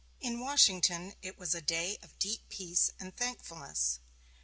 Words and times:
In 0.19 0.39
Washington 0.39 1.13
it 1.21 1.37
was 1.37 1.53
a 1.53 1.61
day 1.61 1.99
of 2.01 2.17
deep 2.17 2.49
peace 2.49 2.91
and 2.99 3.15
thankfulness. 3.15 3.99